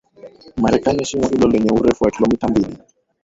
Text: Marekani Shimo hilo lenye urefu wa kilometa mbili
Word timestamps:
Marekani 0.61 1.03
Shimo 1.05 1.27
hilo 1.27 1.47
lenye 1.47 1.69
urefu 1.73 2.03
wa 2.03 2.11
kilometa 2.11 2.47
mbili 2.47 2.77